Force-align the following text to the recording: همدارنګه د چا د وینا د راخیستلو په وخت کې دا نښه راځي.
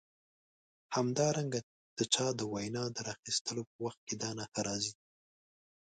همدارنګه 0.95 1.59
د 1.97 1.99
چا 2.13 2.27
د 2.39 2.41
وینا 2.53 2.83
د 2.91 2.97
راخیستلو 3.09 3.61
په 3.69 3.75
وخت 3.85 3.99
کې 4.07 4.15
دا 4.21 4.29
نښه 4.37 4.61
راځي. 4.67 4.93